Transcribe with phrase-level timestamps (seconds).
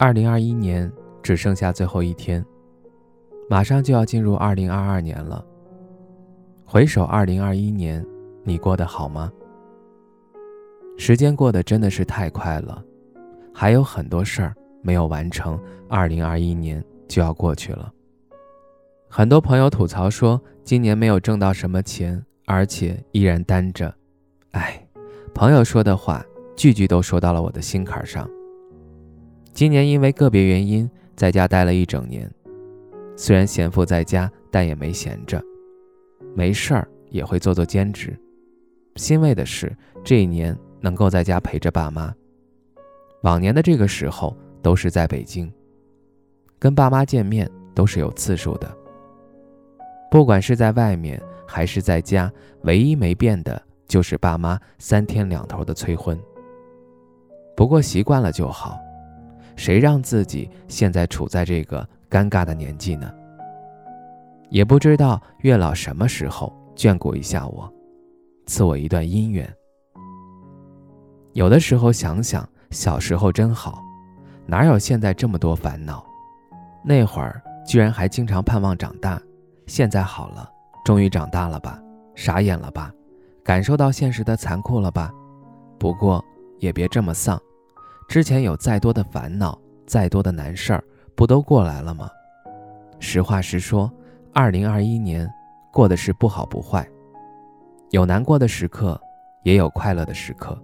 [0.00, 0.90] 二零二一年
[1.24, 2.44] 只剩下最后一天，
[3.50, 5.44] 马上就要进入二零二二年了。
[6.64, 8.06] 回首二零二一年，
[8.44, 9.28] 你过得好吗？
[10.96, 12.80] 时间过得真的是太快了，
[13.52, 17.92] 还有很多事儿没有完成，二零二一年就要过去了。
[19.08, 23.92] 很多朋友吐槽说，今年没有挣到什么钱，而且依然单着。
[24.52, 24.80] 哎，
[25.34, 28.30] 朋友说的话，句句都说到了我的心坎上。
[29.58, 32.30] 今年因为个别原因在家待了一整年，
[33.16, 35.42] 虽然闲赋在家，但也没闲着，
[36.32, 38.16] 没事儿也会做做兼职。
[38.94, 42.14] 欣慰的是，这一年能够在家陪着爸妈。
[43.24, 45.52] 往年的这个时候都是在北京，
[46.56, 48.72] 跟爸妈见面都是有次数的。
[50.08, 56.16] 不管是在外面还是在家，唯一没变的就是爸妈三天两头的催婚。
[57.56, 58.78] 不过习惯了就好。
[59.58, 63.12] 谁让自己现在处在这个尴尬的年纪呢？
[64.50, 67.70] 也不知道月老什么时候眷顾一下我，
[68.46, 69.52] 赐我一段姻缘。
[71.32, 73.82] 有的时候想想，小时候真好，
[74.46, 76.06] 哪有现在这么多烦恼？
[76.84, 79.20] 那会儿居然还经常盼望长大，
[79.66, 80.48] 现在好了，
[80.84, 81.82] 终于长大了吧？
[82.14, 82.92] 傻眼了吧？
[83.42, 85.12] 感受到现实的残酷了吧？
[85.80, 86.24] 不过
[86.60, 87.36] 也别这么丧。
[88.08, 89.56] 之前有再多的烦恼，
[89.86, 90.82] 再多的难事儿，
[91.14, 92.08] 不都过来了吗？
[92.98, 93.92] 实话实说，
[94.32, 95.30] 二零二一年
[95.70, 96.88] 过的是不好不坏，
[97.90, 98.98] 有难过的时刻，
[99.42, 100.58] 也有快乐的时刻。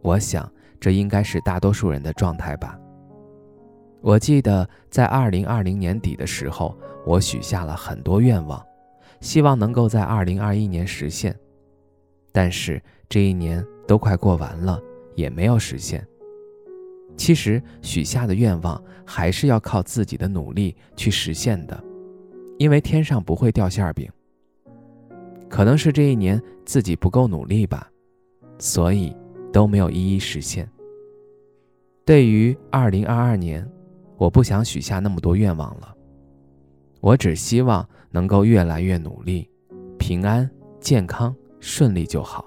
[0.00, 0.48] 我想
[0.78, 2.78] 这应该是大多数人的状态吧。
[4.00, 8.64] 我记得在二零二零年底的时候，我许下了很多愿望，
[9.20, 11.34] 希望能够在二零二一年实现，
[12.30, 14.80] 但是这一年都快过完了，
[15.16, 16.06] 也没有实现。
[17.16, 21.82] 其实许下的愿望还是要靠自己的努力去实现的，
[22.58, 24.10] 因为天上不会掉馅饼。
[25.48, 27.88] 可能是这一年自己不够努力吧，
[28.58, 29.14] 所以
[29.52, 30.68] 都没有一一实现。
[32.04, 33.66] 对于二零二二年，
[34.16, 35.94] 我不想许下那么多愿望了，
[37.00, 39.48] 我只希望能够越来越努力，
[39.98, 42.44] 平安、健康、顺利就好。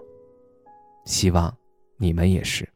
[1.05, 1.55] 希望
[1.95, 2.67] 你们也是。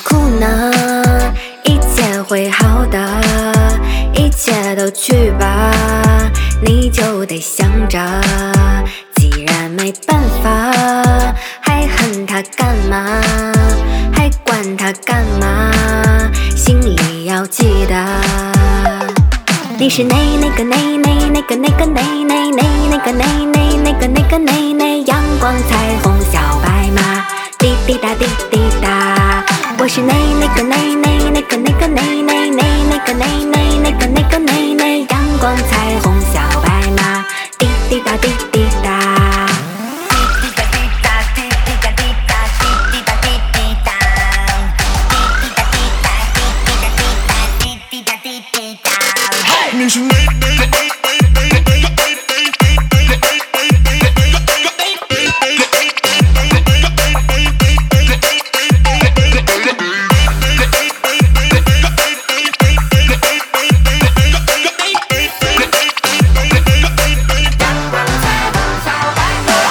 [0.00, 0.72] 哭呢？
[1.64, 2.98] 一切会好的，
[4.14, 5.72] 一切都去吧，
[6.62, 7.98] 你就得想着。
[9.16, 10.72] 既然没办法，
[11.60, 13.20] 还恨他干嘛？
[14.12, 15.72] 还管他干嘛？
[16.54, 17.94] 心里要记得，
[19.78, 27.26] 你是哪哪个哪哪哪个哪个哪哪哪哪个哪哪哪个哪个哪哪阳光彩虹小白马，
[27.58, 28.26] 滴滴答滴。
[29.88, 33.57] 我是哪哪个哪哪哪个哪个哪哪哪哪个哪哪哪个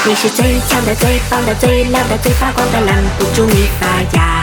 [0.07, 3.87] 你是最强的、最棒的、最亮的、最发光的，拦不住你发
[4.17, 4.41] 芽。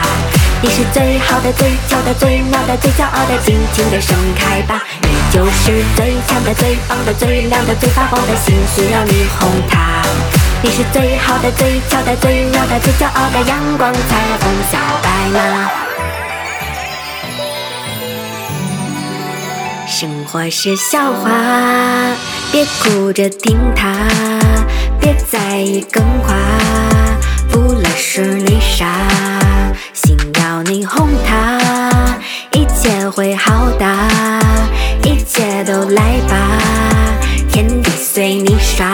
[0.61, 4.83] 你是最好的、最俏的、最妙的、最骄傲的，尽情的盛开吧。
[5.01, 10.03] 你就是最强的、最棒的、最亮的、最发光的，心需要你哄它。
[10.61, 15.71] 你是最好的、最俏的、最妙的、最骄傲的，阳光彩虹小白马。
[19.87, 21.31] 生活是笑话，
[22.51, 24.34] 别哭着听它。
[25.37, 26.33] 在已更快，
[27.51, 28.85] 不来是你傻，
[29.91, 31.59] 心要你哄他，
[32.51, 34.07] 一切会好哒，
[35.03, 36.37] 一切都来吧，
[37.51, 38.87] 天地随你耍。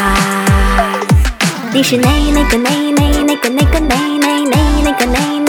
[1.71, 2.71] 你是那个那个那
[3.11, 5.40] 个那个那个那个那个那。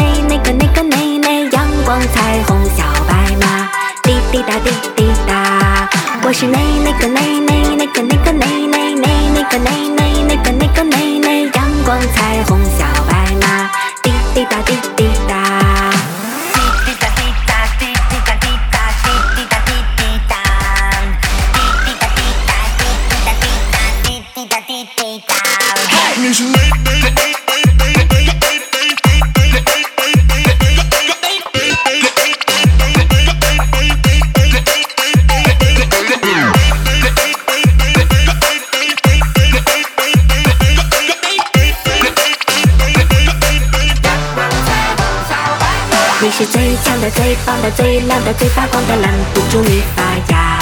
[46.42, 50.02] 是最强的、最棒的、最亮的、最发光的，拦不住你发
[50.34, 50.58] 芽。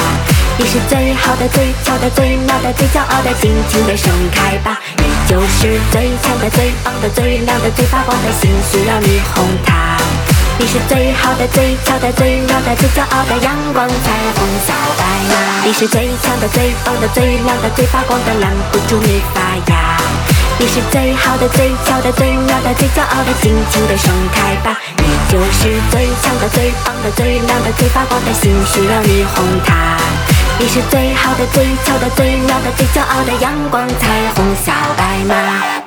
[0.58, 4.78] 你是最好的、最俏的、最妙的、最骄傲的，尽情的盛开吧！
[4.98, 9.96] 你就是最强的、最棒的、最亮的、最发光的，心需要你哄它。
[10.58, 15.64] 你是最好的、最俏的、最妙的、最骄傲的阳光彩虹小白马。
[15.64, 19.96] 你是最强的、最棒的、最亮的、最发光的，拦不住你发芽。
[20.58, 24.76] 你是最好的、最俏的、最妙的、最骄傲的，尽情的盛开吧！
[25.30, 29.96] 就是最强的、最棒的、最亮的、最发光的，星需要你哄它。
[30.58, 35.79] 你是最好的、最俏的、最妙的、最骄傲的阳光彩虹小白马。